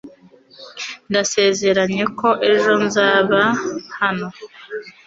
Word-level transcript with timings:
Ndasezeranye 1.09 2.03
ko 2.19 2.29
ejo 2.51 2.73
nzaba 2.85 3.41
hano 3.99 4.27